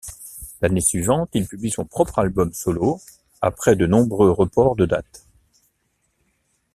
[0.63, 2.99] L'année suivante, il publie son propre album solo
[3.39, 5.27] après de nombreux reports de date.